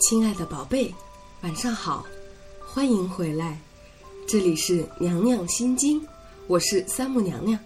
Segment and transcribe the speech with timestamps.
[0.00, 0.94] 亲爱的宝贝，
[1.42, 2.06] 晚上好，
[2.64, 3.58] 欢迎回来，
[4.28, 6.00] 这里是娘娘心经，
[6.46, 7.58] 我是三木娘娘。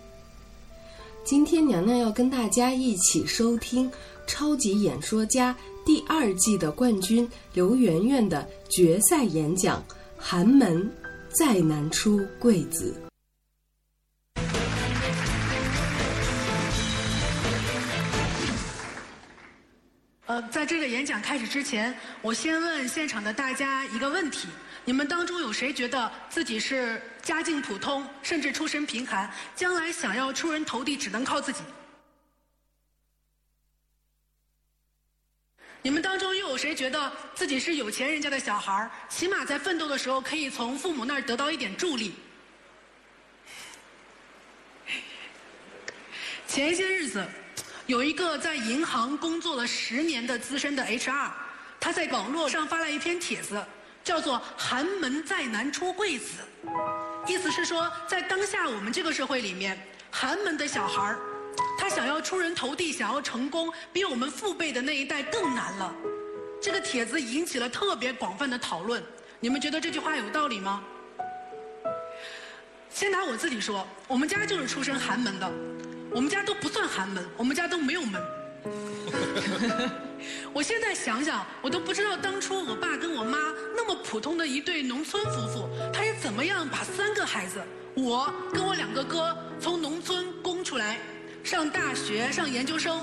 [1.25, 3.91] 今天娘娘要跟大家一起收听
[4.27, 9.79] 《超级演说家》第二季的冠军刘媛媛的决赛演讲
[10.17, 10.91] 《寒门
[11.39, 12.95] 再难出贵子》。
[20.33, 24.49] 呃，在这个演讲开始之前，我先问现场的大家一个问题：
[24.83, 31.61] 你们当中有谁觉得自己是家境普通，甚至出身贫寒，将来想要出人头地只能靠自己？
[35.83, 42.15] 你们当中又有谁觉得自己是有钱人家的小孩儿，起码在奋斗的时候可以从父母那儿得到一点助力？
[46.49, 47.23] 前一些日子。
[47.87, 51.31] 有一个在银行工作了十年的资深的 HR，
[51.81, 53.61] 他在网络上发了一篇帖子，
[54.05, 56.27] 叫做“寒门再难出贵子”，
[57.27, 59.77] 意思是说，在当下我们这个社会里面，
[60.13, 61.19] 寒门的小孩儿，
[61.77, 65.93] 他想要出人头地，想要成功，比我们父辈的那一代更难了。
[66.63, 69.03] 这个帖子引起了特别广泛的讨论，
[69.41, 70.85] 你们觉得这句话有道理吗？
[72.89, 75.53] 先拿我自己说，我们家就是出身寒门的。
[76.15, 78.23] 我们家都不算寒门，我们家都没有门。
[80.53, 83.39] 我现在想想，我都不知道当初我爸跟我妈
[83.75, 87.61] 那么普通的一对农村夫妇，他是怎么样把三个孩子，
[87.95, 90.99] 我跟我两个哥从农村供出来，
[91.43, 93.01] 上大学、上研究生。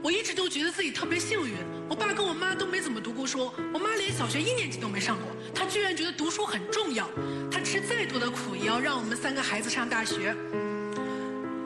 [0.00, 1.56] 我一直都觉得自己特别幸运，
[1.88, 7.08] 我爸跟我妈都没怎么读过书，我妈连小学一年级都没上过，她居然觉得读书很重要，
[7.50, 10.36] 她吃再多的苦也要让我们三个孩子上大学。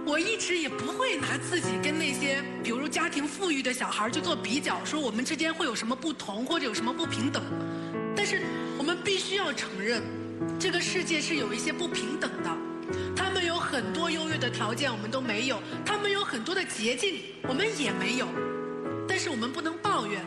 [0.04, 7.42] 我一直也不会拿自己跟那些比如家庭富裕的小孩去做比较，说我们之间会有什么不同或者有什么不平等。
[8.14, 8.42] 但是
[8.76, 10.02] 我们必须要承认，
[10.58, 12.50] 这个世界是有一些不平等的。
[13.14, 18.26] 他们有很多优越的条件，我们都没有；他们有很多的捷径，我们也没有。
[19.08, 20.20] 但是我们不能抱怨，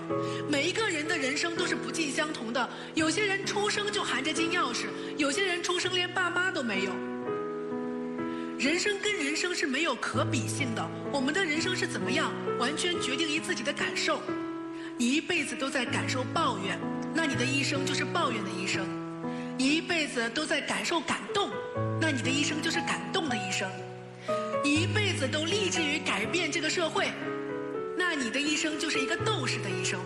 [0.49, 2.69] 每一个人的人生都是不尽相同的。
[2.93, 4.85] 有些人出生就含着金钥匙，
[5.17, 6.91] 有些人出生连爸妈都没有。
[8.57, 14.21] 人生跟人生是没有可比性的，我们的人生是怎么样，完全决定于自己的感受。
[14.97, 16.79] 你一辈子都在感受抱怨，
[17.13, 18.85] 那你的一生就是抱怨的一生；
[19.57, 21.51] 你一辈子都在感受感动，
[21.99, 23.67] 那你的一生就是感动的一生；
[24.63, 27.11] 你一辈子都立志于改变这个社会，
[27.97, 29.99] 那你的一生就是一个斗士的一生。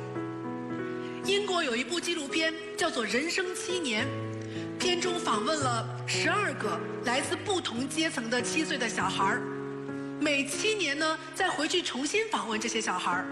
[1.23, 4.07] 英国有一部纪录片叫做《人生七年》。
[4.79, 9.41] 片中访问了十二个来自不同阶层的七岁的小孩儿，
[10.21, 13.25] 每七年呢再回去重新访问这些小孩儿。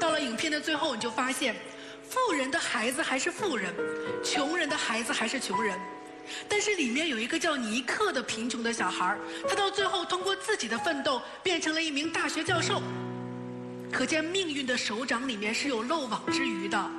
[0.00, 1.54] 到了影片的最后，你就发现，
[2.02, 3.72] 富人的孩子还是富人，
[4.22, 5.78] 穷人的孩子还是穷人。
[6.48, 9.18] 但是里面有一个叫尼克的贫穷的小孩儿，
[9.48, 12.82] 他到最后通过自己的奋斗变成了一名大学教授。
[13.92, 16.90] 可见命运的手掌里面是有漏网之鱼的。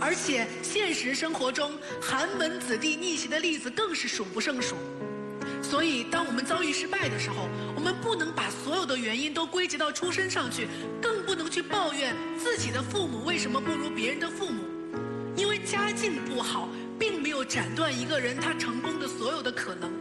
[0.00, 4.74] 而且现实生活中，寒门子弟逆袭的例子更是数不胜数。
[5.62, 10.66] 所以，当我们遭遇失败的时候，我们不能把所有的原因都归结到出身上去，
[11.00, 14.64] 更不能去抱怨自己的父母为什么不如别人的父母。
[15.36, 16.68] 因为家境不好，
[16.98, 19.92] 并没有斩断一个人他成功的所有的可能。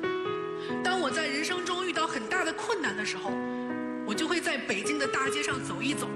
[0.82, 3.32] 当我在人生中遇到很大的困难的时候，
[4.08, 6.09] 我就会在北京的大街上走一走，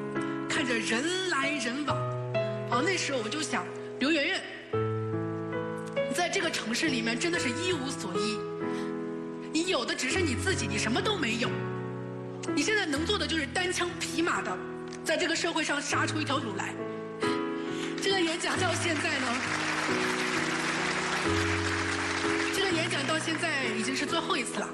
[0.49, 2.12] 看着人来人往。
[2.73, 3.63] 哦，那时候我就想，
[3.99, 4.41] 刘媛媛，
[6.09, 8.39] 你在这个城市里面真的是一无所依，
[9.51, 11.51] 你有的只是你自己，你什么都没有。
[12.55, 14.57] 你现在能做的就是单枪匹马的，
[15.05, 16.73] 在这个社会上杀出一条路来。
[18.01, 19.27] 这个演讲到现在呢，
[22.55, 24.67] 这个演讲到现在已经是最后一次了。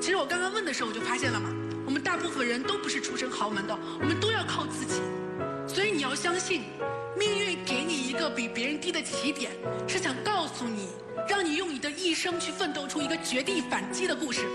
[0.00, 1.50] 其实我刚刚问的时候，我就发现了嘛，
[1.84, 4.87] 我们大部分人都不是出身豪门的，我们都要靠自己，
[6.18, 6.62] 相信。
[7.16, 9.52] 命运给你一个比别人低的起点，
[9.86, 10.88] 是想告诉你，
[11.28, 14.48] 让你用你的一生去奋斗出一个绝地反击的故事。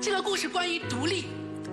[0.00, 1.26] 这个故事关于独立，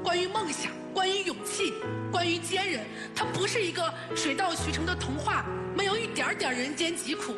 [0.04, 1.74] 关于梦想，关于勇气，
[2.12, 2.82] 关于坚韧。
[3.16, 5.46] 它不是一个水到渠成的童话，
[5.76, 7.36] 没有一点点人间疾苦。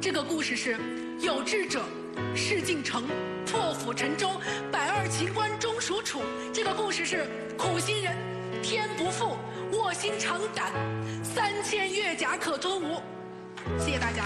[0.00, 0.78] 这个故事是
[1.20, 1.82] 有志者
[2.34, 3.04] 事竟成，
[3.46, 4.32] 破釜沉舟，
[4.70, 6.22] 百二秦关终属楚。
[6.52, 7.26] 这个故事是
[7.56, 8.14] 苦心人
[8.62, 9.36] 天不负。
[9.72, 10.70] 卧薪尝胆，
[11.34, 13.02] 三千越甲可吞吴。
[13.76, 14.24] 谢谢大家。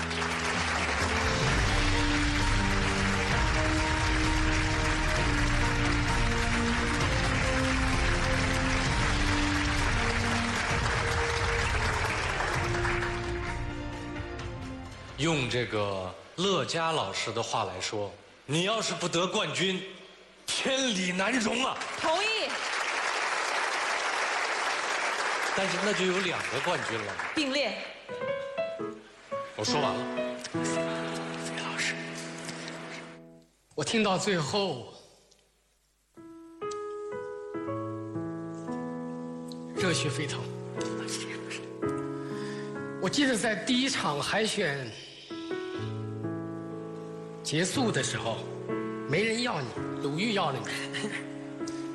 [15.17, 18.13] 用这个乐嘉老师的话来说，
[18.45, 19.83] 你要是不得冠军，
[20.47, 21.77] 天理难容啊！
[22.01, 22.49] 同意。
[25.61, 27.13] 但是那就有两个冠军了。
[27.35, 27.73] 并列。
[29.57, 30.01] 我说完了。
[30.55, 31.97] 费老师，
[33.75, 34.95] 我听到最后，
[39.75, 40.39] 热血沸腾。
[43.03, 44.89] 我记得在第一场海选
[47.43, 48.37] 结束的时候，
[49.11, 49.67] 没人要你，
[50.05, 51.11] 鲁豫要了你。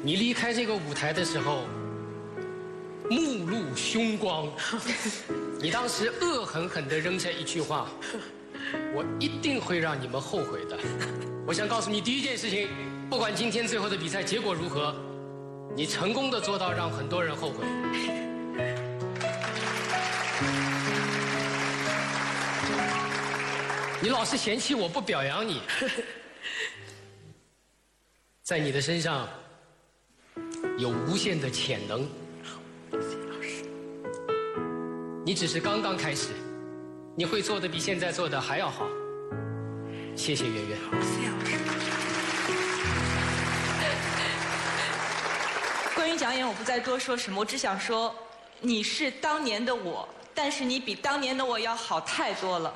[0.04, 1.65] 你离开这个舞台的时候。
[3.93, 4.51] 凶光，
[5.61, 7.87] 你当时恶狠狠地扔下一句话
[8.91, 10.75] ：“我一定会让你们后悔的。”
[11.45, 12.69] 我想告诉你第一件事情，
[13.07, 14.95] 不管今天最后的比赛结果如何，
[15.75, 17.67] 你成功的做到让很多人后悔。
[24.01, 25.61] 你老是嫌弃我不表扬你，
[28.41, 29.29] 在你的身上
[30.79, 32.09] 有无限的潜能。
[35.33, 36.27] 你只是刚刚开始，
[37.15, 38.85] 你会做的比现在做的还要好。
[40.15, 40.77] 谢谢圆圆。
[45.95, 48.13] 关于讲演，我不再多说什么，我只想说，
[48.62, 52.71] 你是当年的我，但是你比当年的我要好太多了。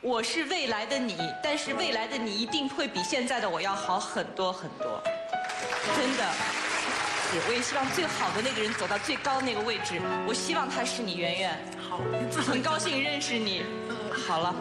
[0.00, 5.00] 我是未来的你，但是未来的你一定会比现在的我要好很多很多。
[5.96, 6.28] 真的，
[7.48, 10.00] 我也希望最好的那个人走到最高那个位置。
[10.26, 11.58] 我希望他是你，圆圆。
[11.78, 12.00] 好
[12.42, 13.62] 很高兴认识你。
[14.26, 14.54] 好了，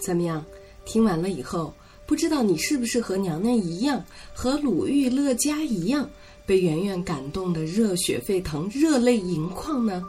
[0.00, 0.44] 怎么样？
[0.84, 1.74] 听完了以后，
[2.06, 4.02] 不知道你是不是和娘娘一样，
[4.34, 6.08] 和鲁豫、乐嘉一样，
[6.46, 10.02] 被圆圆感动的热血沸腾、热泪盈眶呢？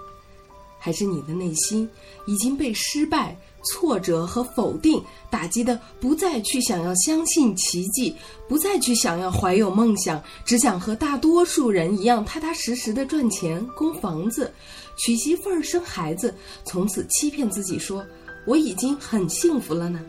[0.84, 1.90] 还是你的内心
[2.26, 3.38] 已经被失败？
[3.72, 8.14] 挫折和否定打击的，不再去想要相信奇迹，
[8.46, 14.52] 不再去想要怀有梦想，只想和大多数人一样踏踏实实的赚钱、供房子、
[14.98, 16.36] 娶媳妇儿、生孩子，
[16.66, 18.06] 从此欺骗自己说
[18.46, 20.02] 我已经很幸福了呢？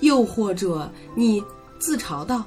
[0.00, 1.44] 又或者你
[1.78, 2.42] 自嘲道，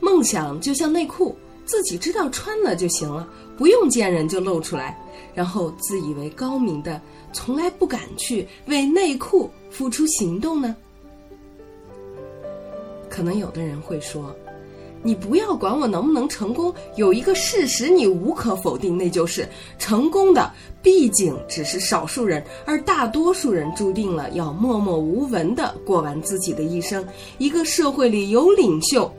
[0.00, 1.34] 梦想就像内裤，
[1.64, 4.98] 自己知道穿了就行了，不用见人就露出来，
[5.34, 7.00] 然后自以为高明的。
[7.32, 10.76] 从来不敢去为内裤付出行动呢？
[13.08, 14.34] 可能有的人会说
[15.02, 20.50] ：“你不要管我能不能成功，有一个事实你无可否定，那就是成功的
[20.82, 27.06] 毕竟只是少数人，而大多数人注定了要默默无闻的过完自己的一生。
[27.38, 29.10] 一个社会里有领袖。”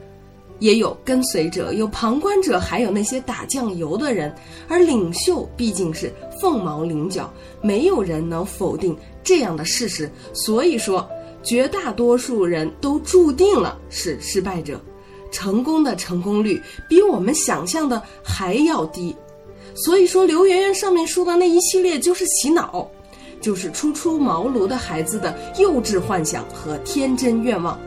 [0.63, 4.33] 也有跟随者，有旁观者，还有那些打酱油的人。
[4.69, 7.30] 而领袖毕竟是凤毛麟角，
[7.62, 8.95] 没有人能否定
[9.25, 10.10] 这样的事实。
[10.31, 11.06] 所以说，
[11.44, 14.80] 绝大多数人都注定了是失败者，
[15.33, 19.13] 成功的成功率比我们想象的还要低。
[19.75, 22.89] 所以说，刘媛媛上面说的那一系列就是洗脑，
[23.42, 27.77] 就是初出茅庐的孩子的幼稚幻想和天真愿望。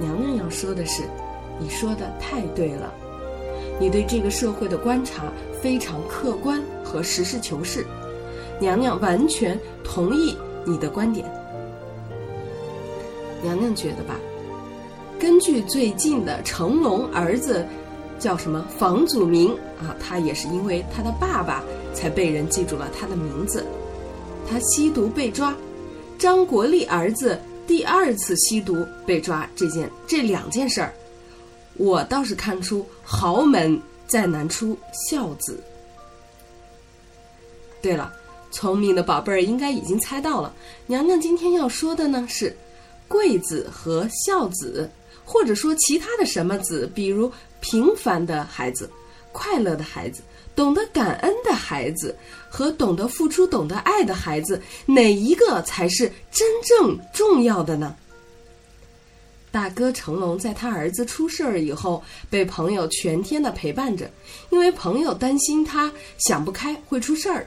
[0.00, 1.02] 娘娘要说的是，
[1.60, 2.92] 你说的太对了，
[3.78, 5.24] 你对这个社会的观察
[5.60, 7.86] 非常客观和实事求是，
[8.58, 11.30] 娘娘完全同意你的观点。
[13.42, 14.16] 娘娘觉得吧，
[15.18, 17.64] 根据最近的成龙儿子
[18.18, 23.64] 叫什么房祖名啊，他也是因为他的爸爸才被人记住了他的名字，
[24.48, 25.54] 他吸毒被抓，
[26.18, 27.38] 张国立儿子。
[27.66, 30.92] 第二次吸毒被抓这件这两件事儿，
[31.74, 35.58] 我倒是看出豪门再难出孝子。
[37.80, 38.12] 对了，
[38.50, 40.54] 聪明的宝贝儿应该已经猜到了，
[40.86, 42.56] 娘娘今天要说的呢是
[43.08, 44.90] 贵子和孝子，
[45.24, 48.88] 或者说其他的什么子，比如平凡的孩子、
[49.32, 50.22] 快乐的孩子。
[50.54, 52.14] 懂得感恩的孩子
[52.50, 57.96] 和懂得付出、懂得爱的孩子，哪一个才是真正重要的呢？
[59.50, 64.10] 大哥成龙在他儿子出事儿以后，被朋友全天的陪伴着，
[64.50, 67.46] 因为朋友担心他想不开会出事儿。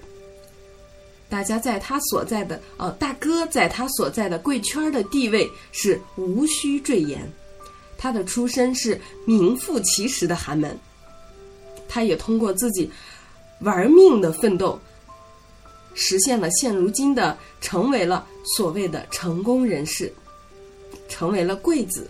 [1.30, 7.32] 大家在他所在的呃，大哥在他所在的贵圈的地位是无需赘言，
[8.00, 10.75] 他的出身是名副其实的寒门。
[11.96, 12.92] 他也通过自己
[13.62, 14.78] 玩命的奋斗，
[15.94, 20.14] 实现了现如今的成为了所谓的成功人士，
[21.08, 22.06] 成为了贵子。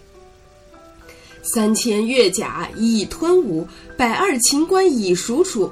[1.44, 5.72] 三千越甲已吞吴，百二秦关已属楚，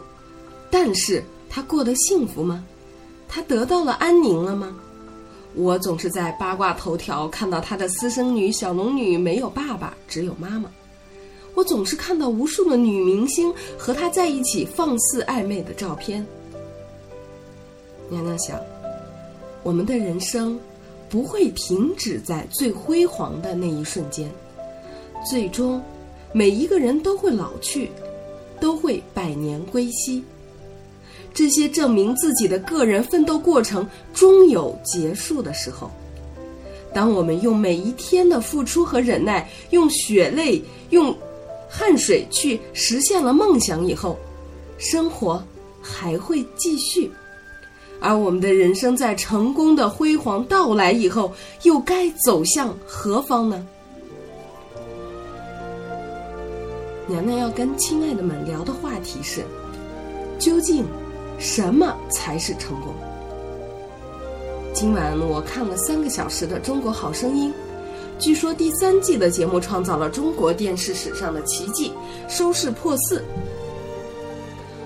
[0.70, 2.64] 但是他过得幸福吗？
[3.28, 4.76] 他得到了安宁了吗？
[5.56, 10.70] 我总是在八卦头条看到他的私生女小龙女没有爸爸，只有妈妈。
[11.56, 16.26] 我总是看到无数的女明星和他在一起放肆暧昧的照片。
[18.10, 18.60] 娘娘想，
[19.64, 20.60] 我们的人生
[21.10, 24.30] 不会停止在最辉煌的那一瞬间，
[25.30, 25.82] 最终
[26.32, 27.90] 每一个人都会老去，
[28.60, 30.24] 都会百年归西。
[31.34, 35.90] 这些证明自己的个人奋斗过程终有结束的时候。
[36.94, 41.16] 当我们用每一天的付出和忍耐，用血泪、用
[41.76, 44.16] 汗水去实现了梦想以后，
[44.78, 45.44] 生活
[45.82, 47.12] 还会继续。
[48.00, 53.66] 而我们的人生在成功的辉煌到来以后，又该走向何方呢？
[57.08, 59.42] 娘娘要跟亲爱的们聊的话题是：
[60.38, 60.86] 究竟？
[61.40, 62.94] 什么才是成功？
[64.74, 67.50] 今晚我看了三个小时的《中国好声音》，
[68.20, 71.92] 据说第三季的节目创造了中国电视史上的奇迹，
[72.30, 73.24] 收视破四。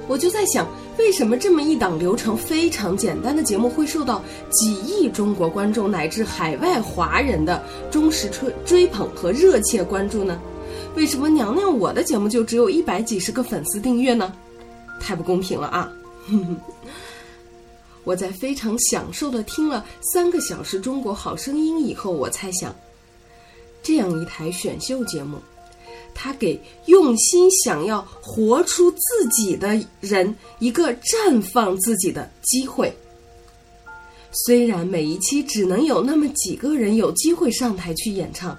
[0.07, 0.65] 我就在想，
[0.97, 10.39] 为什么这么一档流程非常简单的节目会受到几亿中国观众乃至海外华人的忠实追追捧和热切关注呢？
[10.95, 14.33] 为什么娘娘我的节目就只有一百几十个粉丝订阅呢？
[14.99, 15.91] 太不公平了啊！
[18.03, 22.73] 我在非常享受的听了三个小时《中国好声音》以后，我猜想，
[23.87, 25.37] 这样一台选秀节目，
[26.13, 32.93] 它给用心想要活出自己的人一个绽放自己的机会。
[34.45, 38.57] 虽然每一期只能有那么几个人有机会上台去演唱。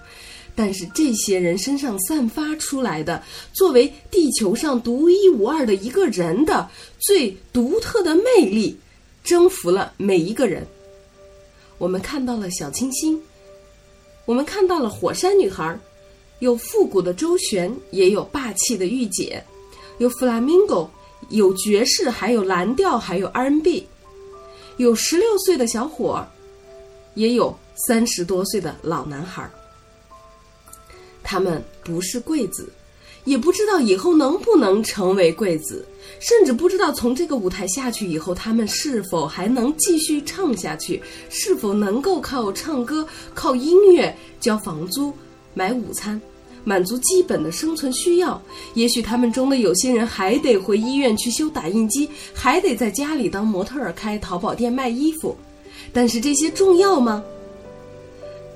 [0.57, 6.69] 但是这些人身上散发出来的，作为地球上独一无二的一个人的
[6.99, 8.77] 最独特的魅力，
[9.23, 10.67] 征服了每一个人。
[11.77, 13.23] 我们看到了小清新，
[14.29, 15.81] 我们看到了火山女孩，
[16.41, 19.43] 有复古的周旋，也有霸气的御姐，
[19.97, 20.87] 有 flamingo，
[21.31, 23.89] 有爵士，还有蓝调，还有 R&B，
[24.77, 26.23] 有十六岁的小伙，
[27.15, 29.51] 也有三十多岁的老男孩。
[31.23, 32.71] 他们不是贵子，
[33.29, 35.87] 也不知道以后能不能成为贵子，
[36.19, 45.13] 甚至不知道从这个舞台下去以后，他们是否还能继续唱下去，是否能够靠唱歌、靠音乐交房租、
[45.53, 46.19] 买午餐，
[46.65, 48.41] 满足基本的生存需要。
[48.73, 55.37] 也许他们中的有些人还得回医院去修打印机，还得在家里当模特儿、开淘宝店卖衣服。
[55.93, 57.23] 但是这些重要吗？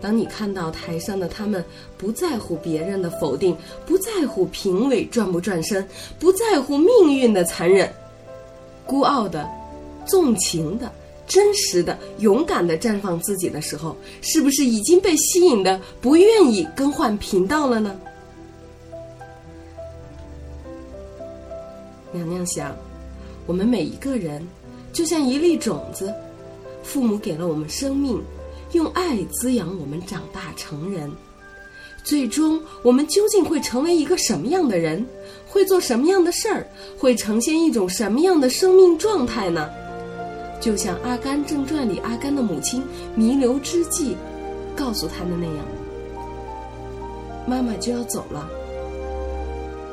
[0.02, 1.64] 当你看到台上的他们
[1.96, 3.56] 不在乎别人的否定，
[3.86, 5.86] 不在乎评委转不转身，
[6.18, 7.88] 不在乎命运的残忍，
[8.84, 9.48] 孤傲的、
[10.04, 10.90] 纵情的、
[11.24, 17.96] 真实的、勇敢的绽放自己的时候，是不是已经被吸引的不愿意更换频道了呢？
[22.10, 22.74] 娘娘想，
[23.46, 24.44] 我们每一个人
[24.92, 26.12] 就像一粒种子，
[26.82, 28.20] 父母给了我们生命。
[28.72, 31.10] 用爱滋养我们长大成人，
[32.02, 35.04] 最终我们究竟会成为一个什么样的人？
[35.46, 36.66] 会做什么样的事儿？
[36.98, 39.68] 会呈现一种什么样的生命状态呢？
[40.58, 42.82] 就像《阿甘正传》里阿甘的母亲
[43.14, 44.16] 弥留之际
[44.74, 45.56] 告诉他的那样
[47.46, 48.48] ：“妈妈就要走了，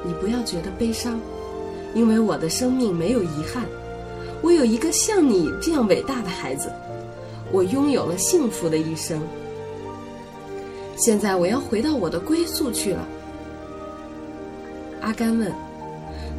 [0.06, 1.20] 你不要觉得悲伤，
[1.94, 3.66] 因为我的生命没有遗憾，
[4.42, 6.72] 我有一个像你这样伟大的孩子。”
[7.52, 9.22] 我拥有了幸福的一生，
[10.96, 13.08] 现在我要回到我的归宿去了。
[15.02, 15.52] 阿甘问：“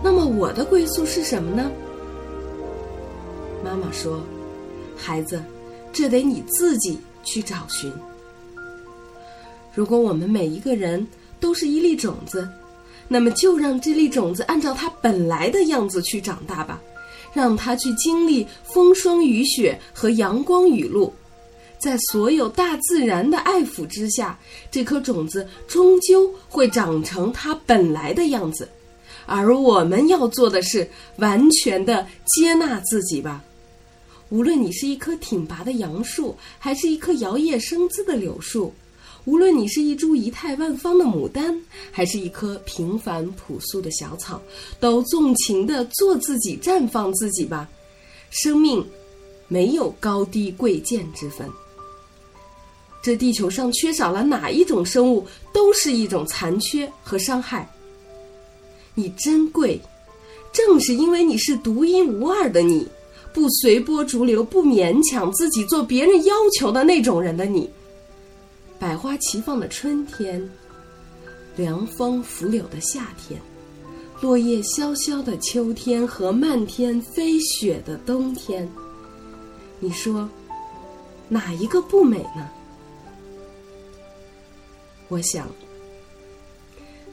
[0.05, 1.71] 那么我的归宿是什么呢？”
[3.65, 4.23] 妈妈说
[4.97, 5.43] ：“孩子，
[5.93, 7.93] 这得你自己去找寻。
[9.75, 11.07] 如果我们每一个人
[11.41, 12.49] 都是一粒种子，
[13.09, 16.81] 那么就让这粒种子按照它本来的样子去长大吧。”
[17.33, 21.13] 让他去经历风霜雨雪和阳光雨露，
[21.79, 24.39] 在所有大自然的爱抚之下，
[24.71, 28.69] 这颗种子终究会长成它本来的样子。
[29.27, 33.45] 而我们要做的是完全的接纳自己吧。
[34.31, 38.73] 无论你是一棵挺拔的杨树，还是一棵摇曳生姿的柳树。
[39.25, 41.61] 无论你是一株仪态万方的牡丹，
[41.91, 44.41] 还是一棵平凡朴素的小草，
[44.81, 47.69] 都纵情的做自己，绽放自己吧。
[48.31, 48.85] 生命
[49.47, 51.49] 没有高低贵贱之分。
[53.03, 57.71] 这地球上缺少了哪一种生物，都是一种残缺和伤害。
[58.95, 59.81] 你珍贵，
[60.53, 62.87] 正是因为你是独一无二的你，
[63.33, 67.69] 不随波逐流，不勉强自己做别人要求的那种人的你。
[68.81, 70.43] 百花齐放的春天，
[71.55, 73.39] 凉风拂柳的夏天，
[74.23, 78.67] 落叶萧萧的秋天和漫天飞雪的冬天，
[79.81, 80.27] 你说
[81.29, 82.49] 哪一个不美呢？
[85.09, 85.47] 我想。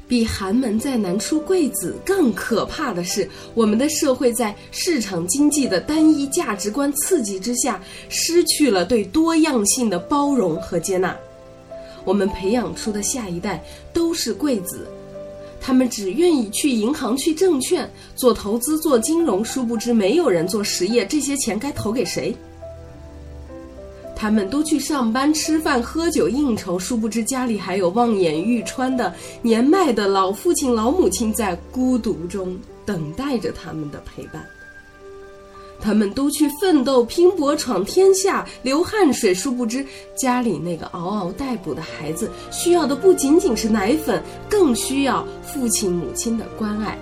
[0.08, 11.14] 比寒门再难出贵子更可怕的是，我们的社会在市场经济的单一价值观刺激之下，失去了对多样性的包容和接纳。
[12.08, 13.62] 我们培养出的下一代
[13.92, 14.88] 都是贵子，
[15.60, 22.34] 他们只愿意去银行、去证券做投资、做金融，殊不知没有人做实业，这些钱该投给谁？
[24.16, 34.42] 他们都去上班、吃饭、喝酒、应酬，殊不知家里还有望眼欲穿的年迈的老父亲、老母亲在孤独中等待着他们的陪伴。
[35.80, 46.98] 他们都去奋斗、拼搏、闯天下、流汗水，殊不知家里那个嗷嗷待哺的孩子需要的不仅仅是奶粉，更需要父亲、母亲的关爱。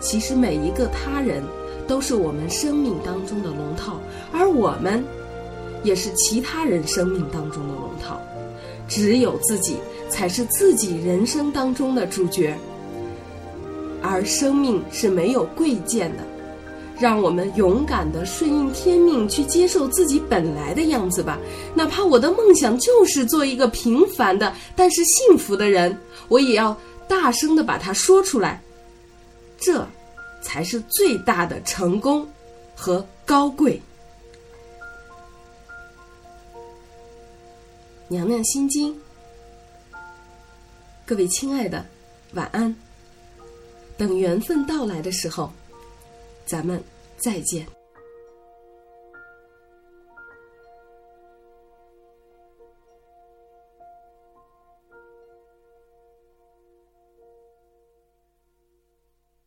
[0.00, 1.42] 其实每一个他人。
[1.88, 4.00] 都是我们生命当中的龙套，
[4.32, 5.04] 而我们
[5.84, 8.20] 也是其他人生命当中的龙套。
[8.88, 9.76] 只有自己
[10.08, 12.58] 才是自己人生当中的主角，
[14.06, 16.22] 而生命是没有贵贱的。
[16.98, 21.38] 让我们勇敢的顺应天命，去接受自己本来的样子吧。
[21.74, 25.98] 哪怕我的梦想就是做一个平凡的但是幸福的人，
[26.28, 28.62] 我也要大声的把它说出来。
[29.58, 29.86] 这。
[30.42, 32.24] 才是最大的成功
[32.76, 33.82] 和高贵。
[38.06, 38.96] 娘娘心经，
[41.04, 41.84] 各位亲爱的，
[42.34, 42.72] 晚安。
[43.96, 45.50] 等缘分到来的时候，
[46.44, 46.82] 咱们
[47.18, 47.66] 再见。